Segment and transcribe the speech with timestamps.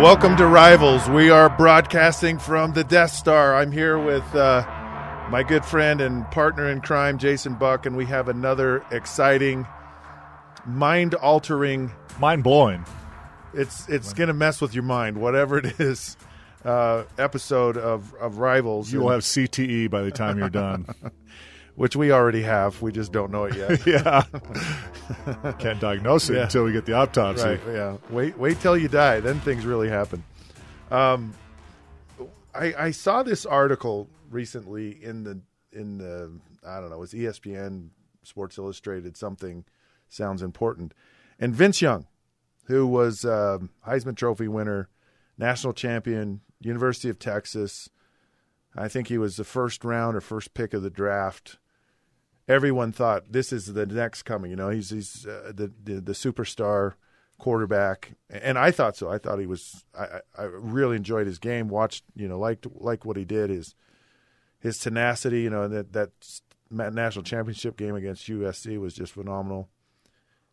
[0.00, 1.10] Welcome to Rivals.
[1.10, 3.54] We are broadcasting from the Death Star.
[3.54, 4.62] I'm here with uh,
[5.30, 9.66] my good friend and partner in crime, Jason Buck, and we have another exciting,
[10.64, 11.92] mind-altering.
[12.18, 12.86] Mind blowing.
[13.52, 16.16] It's it's going to mess with your mind, whatever it is.
[16.64, 18.90] Uh, episode of of Rivals.
[18.90, 20.86] You will have CTE by the time you're done.
[21.76, 22.80] which we already have.
[22.82, 23.86] We just don't know it yet.
[23.86, 24.22] yeah.
[25.58, 26.42] Can't diagnose it Yeah.
[26.44, 27.44] until we get the autopsy.
[27.44, 27.60] Right.
[27.68, 27.96] Yeah.
[28.10, 28.38] Wait.
[28.38, 29.20] Wait till you die.
[29.20, 30.22] Then things really happen.
[30.90, 31.34] Um,
[32.54, 35.40] I, I saw this article recently in the
[35.72, 36.32] in the
[36.66, 36.96] I don't know.
[36.96, 37.88] It was E ESPN,
[38.22, 39.64] Sports Illustrated, something
[40.08, 40.92] sounds important,
[41.38, 42.06] and Vince Young,
[42.64, 44.88] who was um Heisman Trophy winner,
[45.38, 47.88] national champion, University of Texas.
[48.76, 51.58] I think he was the first round or first pick of the draft.
[52.48, 54.50] Everyone thought this is the next coming.
[54.50, 56.94] You know, he's he's uh, the, the the superstar
[57.38, 59.08] quarterback, and I thought so.
[59.08, 59.84] I thought he was.
[59.98, 61.68] I, I really enjoyed his game.
[61.68, 63.50] Watched, you know, liked like what he did.
[63.50, 63.74] His
[64.58, 65.42] his tenacity.
[65.42, 66.10] You know, that that
[66.70, 69.68] national championship game against USC was just phenomenal.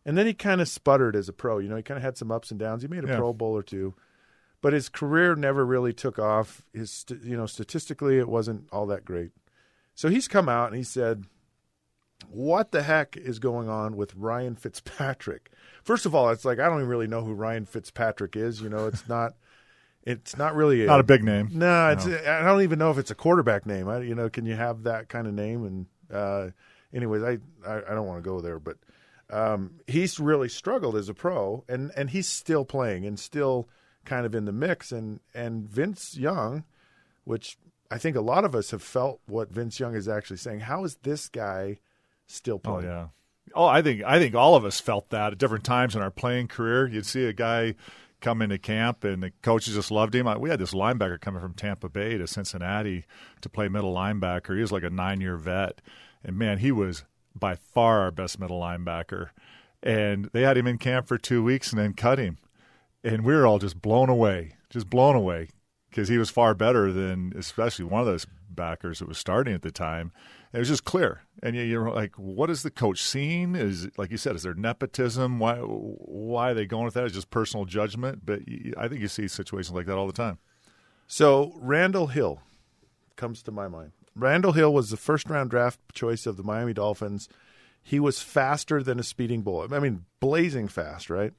[0.06, 1.58] And then he kind of sputtered as a pro.
[1.60, 2.82] You know, he kind of had some ups and downs.
[2.82, 3.18] He made a Yeah.
[3.18, 3.94] Pro Bowl or two,
[4.62, 6.64] but his career never really took off.
[6.74, 9.32] His, you know, statistically, it wasn't all that great.
[9.96, 11.26] So he's come out and he said,
[12.30, 15.52] "What the heck is going on with Ryan Fitzpatrick?"
[15.84, 18.62] First of all, it's like I don't even really know who Ryan Fitzpatrick is.
[18.62, 19.34] You know, it's not.
[20.04, 21.50] It's not really Not a big name.
[21.52, 23.90] no, it's I don't even know if it's a quarterback name.
[23.90, 25.66] I, you know, can you have that kind of name?
[25.66, 26.52] And uh,
[26.94, 28.78] anyways, I, I I don't want to go there, but
[29.30, 33.68] um, he's really struggled as a pro, and and he's still playing and still
[34.08, 34.92] kind of in the mix.
[34.92, 36.64] And and Vince Young,
[37.26, 37.58] which
[37.92, 40.62] I think a lot of us have felt what Vince Young is actually saying.
[40.62, 41.78] How is this guy
[42.26, 42.78] still playing?
[42.78, 42.98] Oh playing?
[42.98, 43.08] yeah.
[43.54, 46.12] Oh, I think I think all of us felt that at different times in our
[46.12, 46.88] playing career.
[46.88, 47.76] You'd see a guy
[48.20, 50.28] come into camp and the coaches just loved him.
[50.40, 53.06] We had this linebacker coming from Tampa Bay to Cincinnati
[53.42, 54.56] to play middle linebacker.
[54.56, 55.82] He was like a nine year vet.
[56.24, 57.04] And man, he was
[57.36, 59.30] by far our best middle linebacker.
[59.84, 62.38] And they had him in camp for two weeks and then cut him.
[63.08, 65.48] And we were all just blown away, just blown away
[65.90, 69.62] because he was far better than especially one of those backers that was starting at
[69.62, 70.12] the time.
[70.52, 73.56] It was just clear, and you- you're like, "What is the coach seeing?
[73.56, 75.40] Is like you said, is there nepotism?
[75.40, 77.06] Why why are they going with that?
[77.06, 78.42] Is just personal judgment?" But
[78.78, 80.40] I think you see situations like that all the time.
[81.08, 82.42] So Randall Hill
[83.16, 83.94] comes to my mind.
[84.16, 87.30] Randall Hill was the first round draft choice of the Miami Dolphins.
[87.82, 89.72] He was faster than a speeding bullet.
[89.72, 91.34] I mean, blazing fast, right?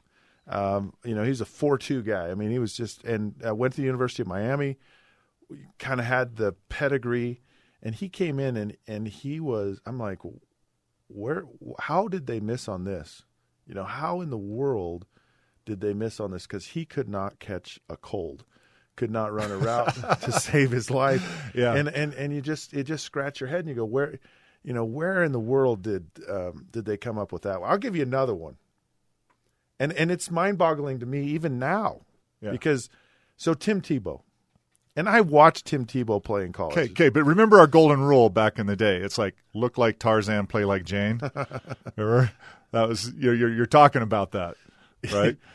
[0.49, 2.31] Um, you know, he's a four-two guy.
[2.31, 4.79] I mean, he was just and uh, went to the University of Miami.
[5.79, 7.43] Kind of had the pedigree,
[7.83, 9.81] and he came in and and he was.
[9.87, 10.19] I'm like,
[11.09, 11.45] where?
[11.81, 13.25] How did they miss on this?
[13.67, 15.07] You know, how in the world
[15.67, 16.47] did they miss on this?
[16.47, 18.45] Because he could not catch a cold,
[18.97, 21.51] could not run a route to save his life.
[21.55, 21.75] Yeah.
[21.75, 24.19] and and and you just you just scratch your head and you go, where,
[24.63, 27.61] you know, where in the world did um, did they come up with that?
[27.63, 28.57] I'll give you another one,
[29.81, 32.01] and and it's mind boggling to me even now,
[32.41, 32.51] Yeah.
[32.51, 32.89] because
[33.37, 34.23] so Tim Tebow,
[34.97, 36.77] and I watched Tim Tebow play in college.
[36.77, 38.97] Okay, okay, but remember our golden rule back in the day.
[38.99, 41.21] It's like look like Tarzan, play like Jane.
[41.97, 42.33] remember
[42.73, 44.57] that was you're you're, you're talking about that,
[45.13, 45.37] right?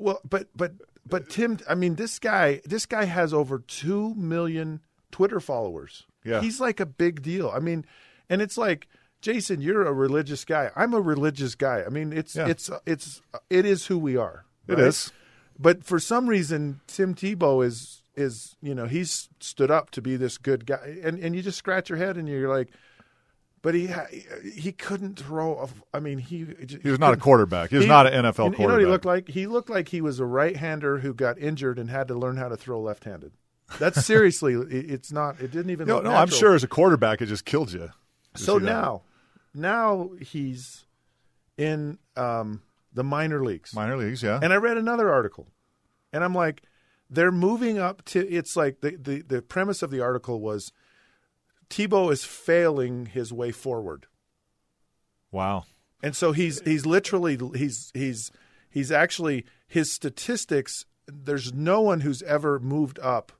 [0.00, 0.74] Well, but but
[1.04, 4.78] but Tim, I mean, this guy, this guy has over two million
[5.10, 6.06] Twitter followers.
[6.24, 6.40] Yeah.
[6.40, 7.50] he's like a big deal.
[7.52, 7.84] I mean,
[8.30, 8.86] and it's like,
[9.20, 10.70] Jason, you're a religious guy.
[10.76, 11.82] I'm a religious guy.
[11.84, 12.48] I mean, it's Yeah.
[12.48, 13.20] it's it's
[13.50, 14.44] it is who we are.
[14.66, 14.84] It right?
[14.84, 15.12] is.
[15.58, 20.16] But for some reason, Tim Tebow is is you know he's stood up to be
[20.16, 22.68] this good guy, and and you just scratch your head and you're like,
[23.60, 23.88] but he
[24.54, 25.58] he couldn't throw.
[25.58, 26.46] A, I mean, he
[26.80, 27.70] He was not a quarterback.
[27.70, 28.58] He was not an NFL quarterback.
[28.60, 29.28] You know what he looked like?
[29.28, 32.48] He looked like he was a right-hander who got injured and had to learn how
[32.48, 33.32] to throw left-handed.
[33.80, 34.54] That's seriously.
[34.54, 35.40] it's not.
[35.40, 35.88] It didn't even.
[35.88, 37.90] No, no, I'm sure as a quarterback, it just killed you.
[38.36, 39.02] So now,
[39.54, 40.86] now he's
[41.56, 42.62] in um,
[42.92, 44.38] the minor leagues, minor leagues, yeah.
[44.42, 45.48] and I read another article,
[46.12, 46.62] and I'm like,
[47.10, 48.26] they're moving up to.
[48.28, 50.72] It's like the the, the premise of the article was,
[51.70, 54.06] Tebow is failing his way forward.
[55.30, 55.64] wow.
[56.00, 58.30] And so he's he's literally he's he's
[58.70, 60.84] he's actually his statistics.
[61.08, 63.32] There's no one who's ever moved up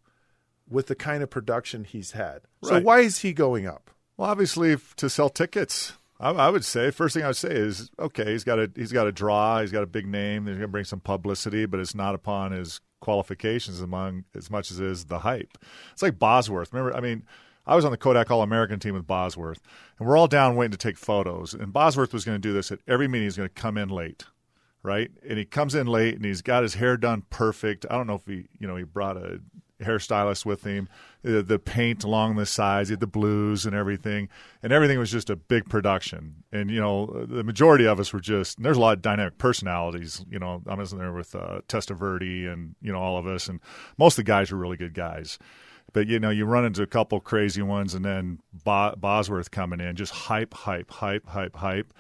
[0.69, 2.41] with the kind of production he's had.
[2.65, 2.83] So Right.
[2.85, 3.91] why is he going up?
[4.19, 7.91] Well, obviously, to sell tickets, I, I would say first thing I would say is
[7.99, 8.33] okay.
[8.33, 9.61] He's got a he's got a draw.
[9.61, 10.47] He's got a big name.
[10.47, 14.71] He's going to bring some publicity, but it's not upon his qualifications among as much
[14.73, 15.57] as is the hype.
[15.93, 16.73] It's like Bosworth.
[16.73, 17.25] Remember, I mean,
[17.65, 19.61] I was on the Kodak All American team with Bosworth,
[19.99, 21.55] and we're all down waiting to take photos.
[21.55, 23.27] And Bosworth was going to do this at every meeting.
[23.27, 24.25] He's going to come in late.
[24.83, 25.11] right?
[25.29, 27.87] And he comes in late and he's got his hair done perfect.
[27.91, 29.41] I don't know if he, you know, he brought a
[29.83, 30.89] hairstylist with him.
[31.23, 34.29] The, the paint along the sides, he had the blues and everything,
[34.63, 36.45] and everything was just a big production.
[36.53, 38.63] And you know, the majority of us were just.
[38.63, 40.25] there's a lot of dynamic personalities.
[40.31, 43.49] You know, I was in there with uh, Testaverde and you know all of us,
[43.49, 43.61] and
[43.99, 45.39] most of the guys were really good guys.
[45.93, 49.81] But you know, you run into a couple crazy ones, and then Bo- Bosworth coming
[49.81, 51.93] in, just hype, hype, hype, hype, hype.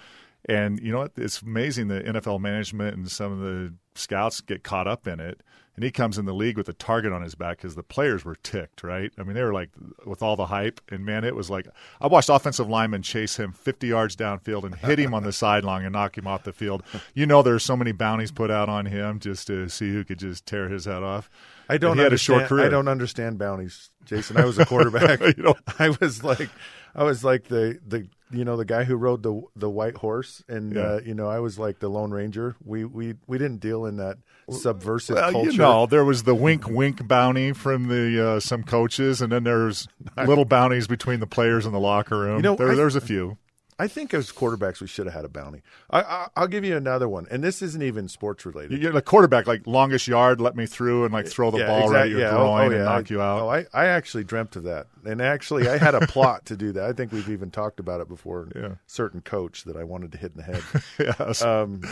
[0.48, 1.08] And you know?
[1.16, 5.42] It's amazing the NFL management and some of the scouts get caught up in it.
[5.78, 8.24] And he comes in the league with a target on his back because the players
[8.24, 9.12] were ticked, right?
[9.16, 9.70] I mean, they were like,
[10.04, 10.80] with all the hype.
[10.88, 11.68] And man, it was like,
[12.00, 15.84] I watched offensive linemen chase him 50 yards downfield and hit him on the sideline
[15.84, 16.82] and knock him off the field.
[17.14, 20.18] You know, there's so many bounties put out on him just to see who could
[20.18, 21.30] just tear his head off.
[21.68, 21.96] I don't.
[21.96, 22.66] he had a short career.
[22.66, 24.36] I don't understand bounties, Jason.
[24.36, 25.20] I was a quarterback.
[25.36, 26.50] you know, I was like,
[26.96, 30.42] I was like the the you know the guy who rode the the white horse,
[30.48, 30.80] and Yeah.
[30.82, 32.56] uh, you know I was like the Lone Ranger.
[32.64, 34.18] We we we didn't deal in that
[34.50, 35.50] subversive Well, culture.
[35.50, 39.44] you know, there was the wink wink bounty from the uh, some coaches, and then
[39.44, 42.36] there's little bounties between the players in the locker room.
[42.36, 43.36] You know, there, I- there's a few.
[43.80, 45.62] I think as quarterbacks we should have had a bounty.
[45.88, 48.82] I, I I'll give you another one, and this isn't even sports related.
[48.82, 51.92] You're the quarterback, like longest yard, let me through and like throw the ball exact-
[51.92, 52.82] right at your yeah, groin oh, oh, and yeah.
[52.82, 53.42] knock you out.
[53.42, 56.72] Oh, I, I actually dreamt of that, and actually I had a plot to do
[56.72, 56.84] that.
[56.84, 58.48] I think we've even talked about it before.
[58.56, 58.74] Yeah.
[58.86, 60.62] Certain coach that I wanted to hit in the head.
[61.18, 61.42] yes.
[61.42, 61.82] Um,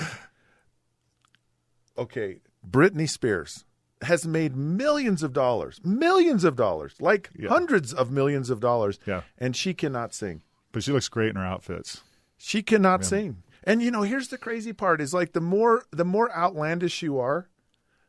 [1.97, 2.39] okay,
[2.69, 3.65] Britney Spears
[4.03, 7.49] has made millions of dollars, millions of dollars, like Yeah.
[7.49, 9.23] hundreds of millions of dollars, Yeah.
[9.39, 10.43] and she cannot sing.
[10.77, 12.03] But she looks great in her outfits.
[12.37, 13.43] She cannot sing.
[13.65, 17.19] And you know, here's the crazy part: is like the more the more outlandish you
[17.19, 17.49] are,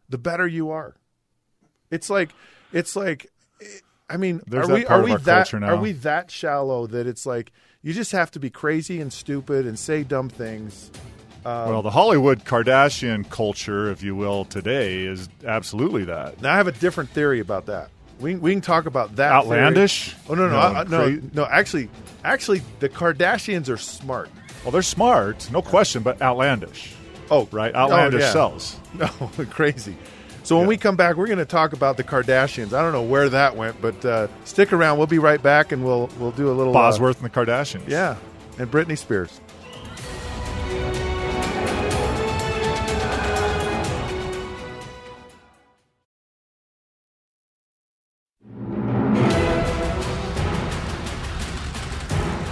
[0.09, 0.97] the better you are.
[1.91, 2.31] It's like
[2.73, 3.31] it's like
[4.09, 7.53] I mean, There's are we are we that are we that shallow that it's like
[7.81, 10.91] you just have to be crazy and stupid and say dumb things?
[11.45, 16.41] Um, well, the Hollywood Kardashian culture, if you will, today is absolutely that.
[16.41, 17.91] Now I have a different theory about that.
[18.19, 19.29] We we can talk about that.
[19.43, 19.59] theory.
[19.59, 20.15] Outlandish?
[20.29, 21.89] Oh no no No, I- no no actually
[22.23, 24.29] actually the Kardashians are smart.
[24.63, 26.93] Well, they're smart, no question, but outlandish,
[27.31, 27.73] Oh right?
[27.73, 28.31] Outlandish oh, yeah.
[28.33, 28.79] sells.
[28.95, 29.07] No,
[29.51, 29.95] crazy.
[30.43, 30.69] So when Yeah.
[30.69, 32.73] we come back, we're going to talk about the Kardashians.
[32.73, 34.97] I don't know where that went, but uh, stick around.
[34.97, 37.87] We'll be right back, and we'll we'll do a little uh, Bosworth and the Kardashians.
[37.87, 38.15] yeah,
[38.57, 39.39] and Britney Spears.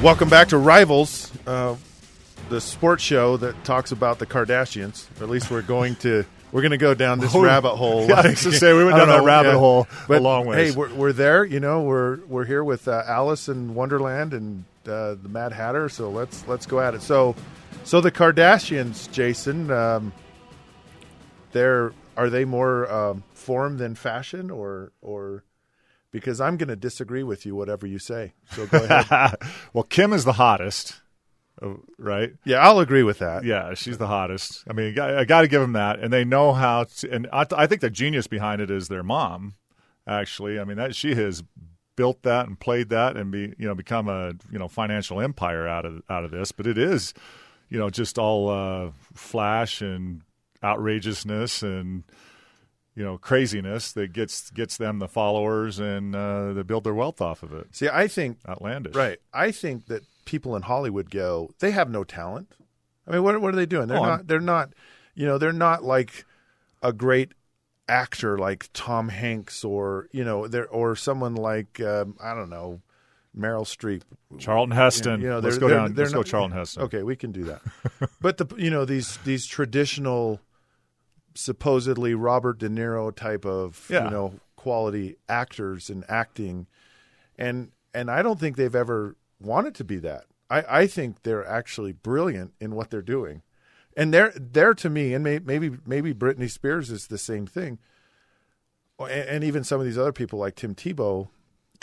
[0.05, 1.75] Welcome back to Rivals, uh,
[2.49, 5.07] the sports show that talks about the Kardashians.
[5.19, 8.07] Or at least we're going to we're going to go down this Oh, rabbit hole.
[8.07, 10.75] yeah, I was say, we went down that know, rabbit hole but a long ways.
[10.75, 11.43] Hey, we're, we're there.
[11.43, 15.89] You know, we're we're here with uh, Alice in Wonderland and uh, the Mad Hatter.
[15.89, 17.01] So let's let's go at it.
[17.01, 17.35] So,
[17.83, 20.13] so the Kardashians, Jason, um,
[21.51, 25.43] they're are they more um, form than fashion, or or
[26.15, 28.31] because I'm going to disagree with you, whatever you say.
[28.51, 29.35] So go ahead.
[29.73, 31.01] well, Kim is the hottest,
[31.61, 32.31] uh, right?
[32.45, 33.43] yeah, I'll agree with that.
[33.43, 34.63] Yeah, she's the hottest.
[34.69, 36.85] I mean, I, got to give them that, and they know how.
[36.85, 39.55] To, and I, I think the genius behind it is their mom.
[40.07, 41.43] Actually, I mean that she has
[41.97, 45.67] built that and played that, and be you know become a you know financial empire
[45.67, 46.53] out of out of this.
[46.53, 47.13] But it is,
[47.67, 50.21] you know, just all uh, flash and
[50.63, 52.05] outrageousness and
[52.95, 57.21] you know craziness that gets gets them the followers and uh, they build their wealth
[57.21, 57.67] off of it.
[57.75, 59.19] See, I think Outlandish, Right.
[59.33, 62.51] I think that people in Hollywood go, they have no talent.
[63.07, 63.87] I mean, what what are they doing?
[63.87, 64.27] They're Oh, I'm- not.
[64.27, 64.69] They're not.
[65.13, 66.25] You know, they're not like
[66.81, 67.33] a great
[67.87, 72.81] actor like Tom Hanks or you know, they're or someone like um, I don't know,
[73.37, 74.01] Meryl Streep.
[74.39, 75.21] Charlton Heston.
[75.21, 75.95] You know, let's they're- go they're- down.
[75.95, 76.83] Let's go, Charlton Heston.
[76.83, 77.61] Okay, we can do that.
[78.21, 80.39] but the you know these these traditional,
[81.35, 84.05] supposedly Robert De Niro type of Yeah.
[84.05, 86.67] you know quality actors and acting,
[87.37, 90.25] and and I don't think they've ever wanted to be that.
[90.49, 93.41] I I think they're actually brilliant in what they're doing,
[93.95, 97.77] and they're they're to me, and may, maybe maybe Britney Spears is the same thing,
[98.99, 101.27] and, and even some of these other people like Tim Tebow,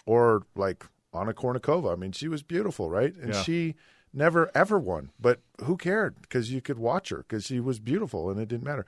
[0.07, 1.93] or like Anna Kournikova.
[1.93, 3.15] I mean, she was beautiful, right?
[3.17, 3.43] And Yeah.
[3.43, 3.75] she
[4.15, 6.21] never ever won, but who cared?
[6.23, 8.87] Because you could watch her because she was beautiful, and it didn't matter.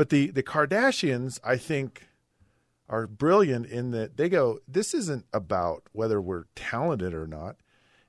[0.00, 2.08] But the the Kardashians, I think,
[2.88, 4.60] are brilliant in that they go.
[4.66, 7.56] This isn't about whether we're talented or not.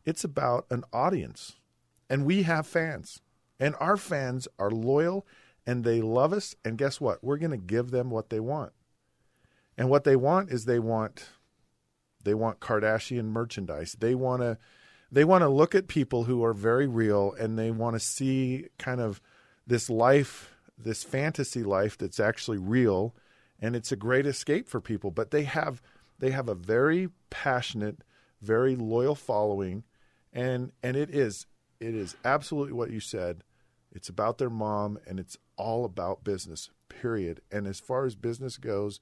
[0.06, 1.58] It's about an audience,
[2.10, 3.20] and we have fans,
[3.60, 5.28] and our fans are loyal,
[5.68, 6.56] and they love us.
[6.64, 7.22] And guess what?
[7.22, 8.72] We're going to give them what they want,
[9.78, 11.26] and what they want is they want
[12.24, 13.98] they want Kardashian merchandise.
[14.00, 14.58] They want to
[15.12, 18.68] they want to look at people who are very real and they want to see
[18.78, 19.20] kind of
[19.68, 20.51] this life
[20.84, 23.16] this fantasy life that's actually real,
[23.60, 25.12] and it's a great escape for people.
[25.12, 25.82] But they have
[26.20, 28.04] they have a very passionate,
[28.42, 29.84] very loyal following,
[30.32, 31.46] and and it is
[31.80, 33.44] it is absolutely what you said.
[33.92, 36.70] It's about their mom, and it's all about business.
[36.88, 37.42] Period.
[37.52, 39.00] And as far as business goes,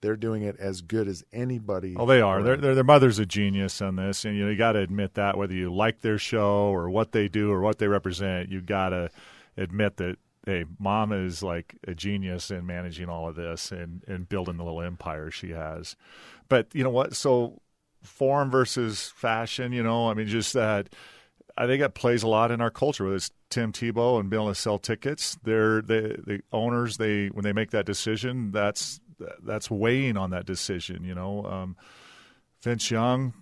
[0.00, 1.96] they're doing it as good as anybody.
[1.96, 2.42] Oh, they are.
[2.42, 5.36] Their, their mother's a genius on this, and you know you got to admit that
[5.36, 8.90] whether you like their show or what they do or what they represent, you got
[8.90, 9.10] to
[9.56, 10.16] admit that
[10.48, 14.64] hey, mom is like a genius in managing all of this and and building the
[14.64, 15.94] little empire she has.
[16.48, 17.14] But you know what?
[17.14, 17.60] So
[18.02, 19.72] form versus fashion.
[19.72, 20.88] You know, I mean, just that.
[21.56, 23.04] I think it plays a lot in our culture.
[23.04, 26.96] Whether it's Tim Tebow and being able to sell tickets, they're the the owners.
[26.96, 29.00] They when they make that decision, that's
[29.42, 31.04] that's weighing on that decision.
[31.04, 31.76] You know, um,
[32.62, 33.34] Vince Young,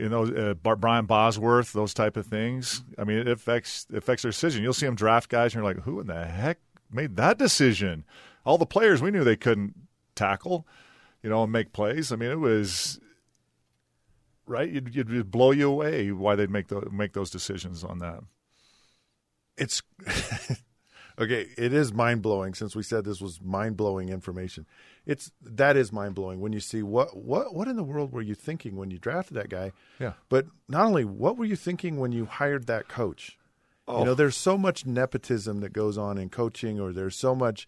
[0.00, 2.82] you know, uh, Brian Bosworth, those type of things.
[2.96, 4.62] I mean, it affects affects their decision.
[4.62, 6.58] You'll see them draft guys, and you're like, who in the heck
[6.90, 8.04] made that decision?
[8.44, 9.74] All the players we knew they couldn't
[10.14, 10.66] tackle,
[11.22, 12.12] you know, and make plays.
[12.12, 12.98] I mean, it was
[14.46, 14.70] right.
[14.70, 18.20] You'd, you'd blow you away why they'd make the, make those decisions on that.
[19.58, 19.82] It's
[21.20, 24.64] Okay, it is mind blowing since we said this was mind blowing information.
[25.04, 28.22] It's that is mind blowing when you see what what what in the world were
[28.22, 29.72] you thinking when you drafted that guy?
[29.98, 30.14] Yeah.
[30.30, 33.38] But not only what were you thinking when you hired that coach?
[33.86, 33.98] Oh.
[33.98, 37.66] You know, there's so much nepotism that goes on in coaching, or there's so much,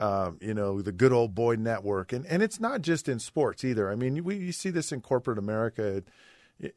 [0.00, 3.64] um, you know, the good old boy network, and and it's not just in sports
[3.64, 3.90] either.
[3.90, 6.02] I mean, we you see this in corporate America,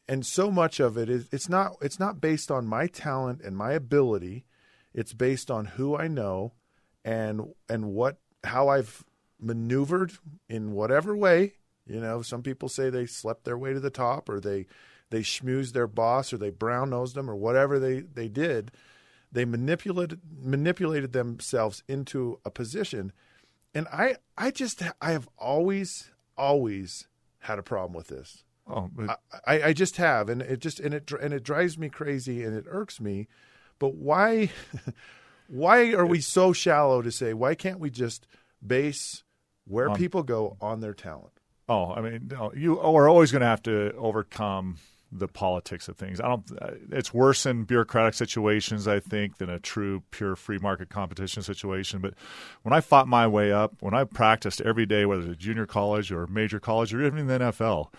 [0.10, 3.56] and so much of it is it's not it's not based on my talent and
[3.56, 4.44] my ability
[4.98, 6.54] it's based on who I know
[7.06, 9.06] and and what how I've
[9.40, 10.12] maneuvered
[10.50, 11.54] in whatever way.
[11.86, 14.66] You know, some people say they slept their way to the top or they
[15.12, 18.72] they schmoozed their boss or they brown nosed them or whatever they, they did.
[19.32, 23.14] They manipulated manipulated themselves into a position.
[23.76, 27.08] And I I just I have always always
[27.42, 28.44] had a problem with this.
[28.70, 28.90] Oh,
[29.46, 32.54] I, I just have, and it just and it and it drives me crazy and
[32.56, 33.28] it irks me
[33.80, 34.50] but why
[35.48, 38.28] why are we so shallow to say why can't we just
[38.66, 39.24] base
[39.66, 41.34] where um, people go on their talent?
[41.70, 44.78] Oh, I mean, you are always going to have to overcome
[45.12, 46.20] the politics of things.
[46.20, 46.44] I don't.
[46.92, 52.00] It's worse in bureaucratic situations, I think, than a true pure free market competition situation.
[52.00, 52.14] But
[52.64, 55.66] when I fought my way up, when I practiced every day, whether it's a junior
[55.66, 57.94] college or major college or even in the NFL,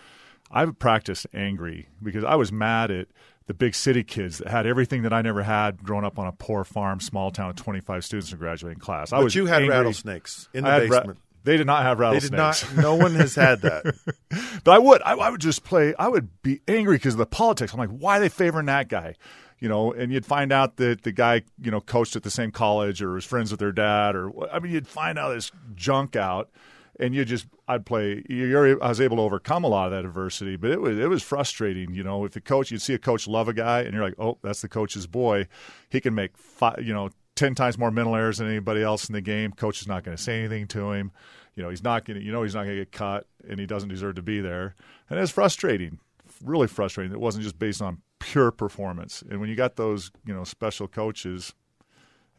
[0.51, 3.07] I practiced angry because I was mad at
[3.49, 6.31] the big city kids that had everything that I never had growing up on a
[6.31, 9.11] poor farm, small town, with 25 students in graduating class.
[9.11, 9.75] I but was you had angry.
[9.75, 11.07] rattlesnakes in the basement.
[11.07, 11.13] Ra-
[11.45, 12.61] they did not have rattlesnakes.
[12.61, 12.83] They did not.
[12.83, 13.95] No one has had that.
[14.63, 15.01] but I would.
[15.01, 15.95] I, I, would just play.
[15.97, 17.73] I would be angry because of the politics.
[17.73, 19.15] I'm like, why are they favoring that guy?
[19.57, 22.51] You know, and you'd find out that the guy, you know, coached at the same
[22.51, 26.15] college or was friends with their dad, or I mean, you'd find out this junk
[26.15, 26.51] out
[26.99, 28.23] and you just I'd play.
[28.29, 31.09] You're, I was able to overcome a lot of that adversity, but it was it
[31.09, 31.93] was frustrating.
[31.93, 34.19] You know, if the coach, you'd see a coach love a guy, and you're like,
[34.19, 35.47] oh, that's the coach's boy.
[35.89, 39.13] He can make five, you know ten times more mental errors than anybody else in
[39.13, 39.53] the game.
[39.53, 41.11] Coach is not going to say anything to him.
[41.55, 42.21] You know, he's not going.
[42.21, 44.75] You know, he's not going to get cut, and he doesn't deserve to be there.
[45.09, 45.99] And it's frustrating,
[46.43, 47.13] really frustrating.
[47.13, 49.23] It wasn't just based on pure performance.
[49.29, 51.53] And when you got those, you know, special coaches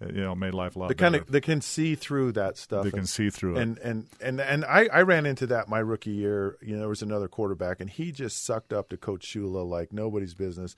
[0.03, 2.57] Uh, you know made life a lot they kind of they can see through that
[2.57, 3.85] stuff they can see through and, it.
[3.85, 7.03] and and and I, I ran into that my rookie year you know there was
[7.03, 10.75] another quarterback and he just sucked up to coach shula like nobody's business.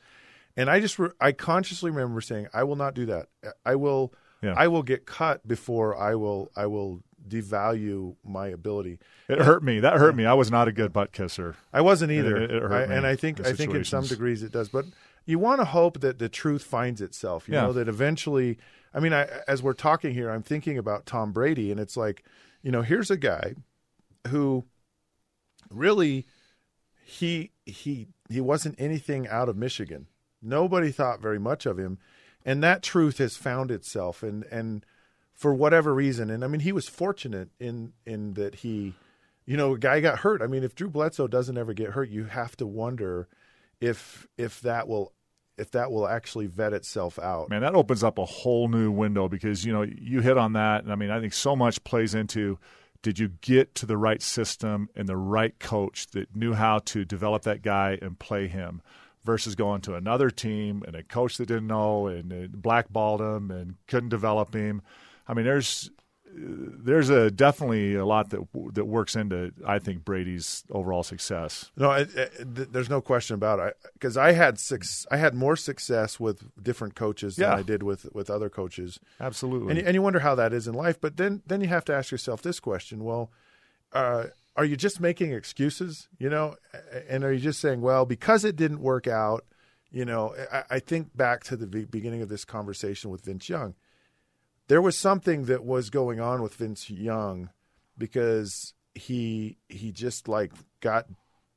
[0.56, 3.26] And i just re- i consciously remember saying i will not do that.
[3.64, 4.12] I will
[4.42, 4.54] yeah.
[4.56, 8.98] i will get cut before i will i will devalue my ability.
[9.28, 9.78] It and, hurt me.
[9.78, 10.26] That hurt me.
[10.26, 11.54] I was not a good butt kisser.
[11.72, 14.04] I wasn't either it, it hurt I, me, and i think i think in some
[14.04, 14.68] degrees it does.
[14.68, 14.86] But
[15.26, 17.62] you want to hope that the truth finds itself you yeah.
[17.62, 18.58] know that eventually
[18.94, 22.24] I mean, I, as we're talking here, I'm thinking about Tom Brady, and it's like,
[22.62, 23.54] you know, here's a guy
[24.28, 24.64] who
[25.70, 26.26] really
[27.04, 30.06] he he he wasn't anything out of Michigan.
[30.40, 31.98] Nobody thought very much of him,
[32.44, 34.22] and that truth has found itself.
[34.22, 34.84] And and
[35.32, 38.94] for whatever reason, and I mean, he was fortunate in in that he,
[39.46, 40.42] you know, a guy got hurt.
[40.42, 43.28] I mean, if Drew Bledsoe doesn't ever get hurt, you have to wonder
[43.80, 45.12] if if that will
[45.58, 47.50] if that will actually vet itself out.
[47.50, 50.84] Man, that opens up a whole new window because you know you hit on that,
[50.84, 52.58] and I mean I think so much plays into
[53.02, 57.04] did you get to the right system and the right coach that knew how to
[57.04, 58.80] develop that guy and play him
[59.24, 63.74] versus going to another team and a coach that didn't know and blackballed him and
[63.88, 64.82] couldn't develop him.
[65.26, 65.90] I mean, there's
[66.34, 68.40] there's a definitely a lot that
[68.74, 71.70] that works into I think Brady's overall success.
[71.76, 73.76] No, it, it, there's no question about it.
[73.92, 77.82] Because I, I, had six, I had more success with different coaches than I did
[77.82, 78.98] with with other coaches.
[79.20, 79.70] Absolutely.
[79.72, 81.00] And, you- and you wonder how that is in life.
[81.00, 83.30] But then then you have to ask yourself this question: Well,
[83.92, 84.24] uh,
[84.56, 86.08] are you just making excuses?
[86.18, 86.56] You know,
[87.08, 89.44] and are you just saying, well, because it didn't work out?
[89.90, 93.74] You know, I, I think back to the beginning of this conversation with Vince Young.
[94.68, 97.50] There was something that was going on with Vince Young
[97.98, 101.06] because he he just like got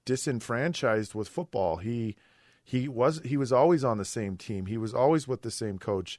[0.05, 1.77] disenfranchised with football.
[1.77, 2.15] He
[2.63, 4.65] he was he was always on the same team.
[4.65, 6.17] He was always with the same coach.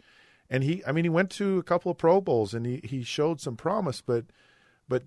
[0.48, 3.02] And he I mean he went to a couple of Pro Bowls and he he
[3.02, 4.26] showed some promise, but
[4.88, 5.04] but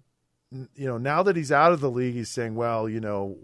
[0.51, 3.37] you know, now that he's out of the league, he's saying, well, you know,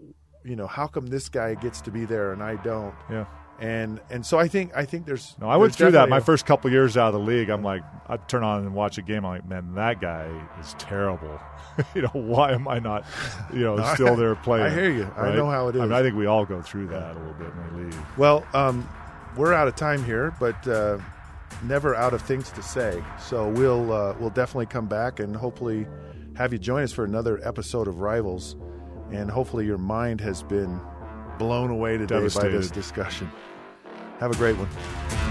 [0.44, 2.94] you know, how come this guy gets to be there and I don't?
[3.10, 3.26] yeah.
[3.58, 6.44] And and so I think I think there's No, I went through that my first
[6.44, 7.48] couple years out of the league.
[7.48, 9.24] I'm like, I turn on and watch a game.
[9.24, 10.28] I'm like, man, that guy
[10.60, 11.40] is terrible.
[11.94, 13.04] you know, why am I not,
[13.52, 14.66] you know, still there playing?
[14.66, 15.10] I hear you.
[15.16, 15.80] I know how it is.
[15.80, 15.92] I, mean.
[15.94, 18.18] I think we all go through that a little bit when we leave.
[18.18, 18.88] Well, um,
[19.36, 20.98] we're out of time here, but uh,
[21.62, 23.02] never out of things to say.
[23.18, 25.86] So we'll uh, we'll definitely come back and hopefully
[26.36, 28.56] have you join us for another episode of Rivals.
[29.12, 30.80] And hopefully your mind has been
[31.38, 33.30] blown away today by this discussion.
[34.18, 35.25] Have a great one.